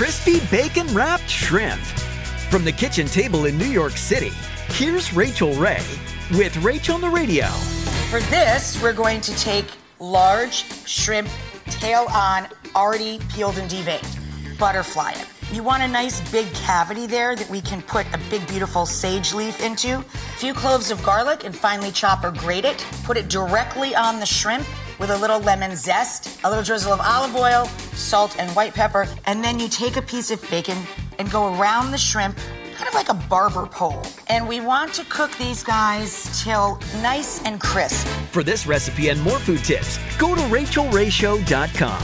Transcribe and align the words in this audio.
Crispy 0.00 0.40
bacon 0.50 0.86
wrapped 0.94 1.28
shrimp. 1.28 1.78
From 2.48 2.64
the 2.64 2.72
kitchen 2.72 3.06
table 3.06 3.44
in 3.44 3.58
New 3.58 3.66
York 3.66 3.98
City, 3.98 4.30
here's 4.68 5.12
Rachael 5.12 5.52
Ray 5.56 5.84
with 6.30 6.56
Rachel 6.64 6.94
on 6.94 7.02
the 7.02 7.10
Radio. 7.10 7.44
For 8.08 8.20
this, 8.30 8.82
we're 8.82 8.94
going 8.94 9.20
to 9.20 9.36
take 9.36 9.66
large 9.98 10.64
shrimp, 10.88 11.28
tail 11.66 12.06
on, 12.14 12.48
already 12.74 13.20
peeled 13.28 13.58
and 13.58 13.70
deveined. 13.70 14.58
Butterfly 14.58 15.10
it. 15.10 15.26
You 15.52 15.62
want 15.62 15.82
a 15.82 15.88
nice 15.88 16.18
big 16.32 16.50
cavity 16.54 17.06
there 17.06 17.36
that 17.36 17.50
we 17.50 17.60
can 17.60 17.82
put 17.82 18.06
a 18.14 18.18
big, 18.30 18.46
beautiful 18.48 18.86
sage 18.86 19.34
leaf 19.34 19.62
into. 19.62 19.98
A 19.98 20.02
few 20.38 20.54
cloves 20.54 20.90
of 20.90 21.02
garlic 21.02 21.44
and 21.44 21.54
finely 21.54 21.92
chop 21.92 22.24
or 22.24 22.30
grate 22.30 22.64
it. 22.64 22.82
Put 23.04 23.18
it 23.18 23.28
directly 23.28 23.94
on 23.94 24.18
the 24.18 24.24
shrimp 24.24 24.66
with 25.00 25.10
a 25.10 25.16
little 25.16 25.40
lemon 25.40 25.74
zest, 25.74 26.38
a 26.44 26.48
little 26.48 26.62
drizzle 26.62 26.92
of 26.92 27.00
olive 27.00 27.34
oil, 27.34 27.64
salt, 27.94 28.38
and 28.38 28.50
white 28.52 28.74
pepper. 28.74 29.08
And 29.24 29.42
then 29.42 29.58
you 29.58 29.66
take 29.68 29.96
a 29.96 30.02
piece 30.02 30.30
of 30.30 30.40
bacon 30.50 30.76
and 31.18 31.30
go 31.30 31.58
around 31.58 31.90
the 31.90 31.98
shrimp, 31.98 32.36
kind 32.74 32.86
of 32.86 32.94
like 32.94 33.08
a 33.08 33.14
barber 33.14 33.66
pole. 33.66 34.02
And 34.28 34.46
we 34.46 34.60
want 34.60 34.92
to 34.94 35.04
cook 35.06 35.36
these 35.38 35.64
guys 35.64 36.42
till 36.44 36.78
nice 37.00 37.42
and 37.44 37.60
crisp. 37.60 38.06
For 38.30 38.42
this 38.42 38.66
recipe 38.66 39.08
and 39.08 39.20
more 39.22 39.38
food 39.38 39.64
tips, 39.64 39.98
go 40.18 40.34
to 40.34 40.42
rachaelrayshow.com. 40.42 42.02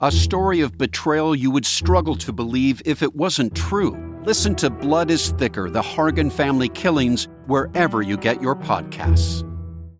A 0.00 0.10
story 0.10 0.60
of 0.60 0.76
betrayal 0.76 1.34
you 1.36 1.50
would 1.52 1.64
struggle 1.64 2.16
to 2.16 2.32
believe 2.32 2.82
if 2.84 3.02
it 3.02 3.14
wasn't 3.14 3.54
true. 3.54 3.96
Listen 4.24 4.54
to 4.56 4.68
Blood 4.68 5.10
is 5.10 5.30
Thicker 5.30 5.70
The 5.70 5.82
Hargan 5.82 6.32
Family 6.32 6.68
Killings 6.68 7.28
wherever 7.46 8.02
you 8.02 8.16
get 8.16 8.42
your 8.42 8.56
podcasts. 8.56 9.48